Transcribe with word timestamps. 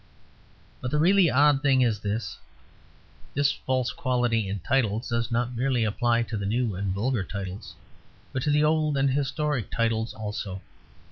But 0.81 0.89
the 0.89 0.97
really 0.97 1.29
odd 1.29 1.61
thing 1.61 1.81
is 1.81 1.99
this. 1.99 2.39
This 3.35 3.51
false 3.51 3.91
quality 3.91 4.47
in 4.49 4.57
titles 4.61 5.09
does 5.09 5.29
not 5.29 5.55
merely 5.55 5.83
apply 5.83 6.23
to 6.23 6.37
the 6.37 6.45
new 6.47 6.73
and 6.73 6.91
vulgar 6.91 7.21
titles, 7.23 7.75
but 8.33 8.41
to 8.41 8.49
the 8.49 8.63
old 8.63 8.97
and 8.97 9.11
historic 9.11 9.69
titles 9.69 10.15
also. 10.15 10.63